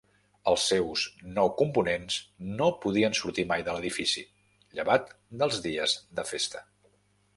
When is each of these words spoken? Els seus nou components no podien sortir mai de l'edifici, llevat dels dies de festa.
Els 0.51 0.61
seus 0.69 1.01
nou 1.35 1.51
components 1.59 2.17
no 2.61 2.69
podien 2.85 3.17
sortir 3.19 3.45
mai 3.51 3.67
de 3.69 3.75
l'edifici, 3.77 4.25
llevat 4.79 5.15
dels 5.43 5.61
dies 5.67 5.95
de 6.21 6.27
festa. 6.33 6.65